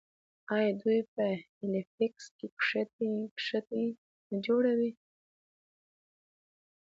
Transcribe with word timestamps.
آیا 0.55 0.71
دوی 0.81 0.99
په 1.13 1.25
هیلیفیکس 1.57 2.25
کې 2.37 2.47
کښتۍ 2.59 3.85
نه 4.29 4.37
جوړوي؟ 4.45 4.91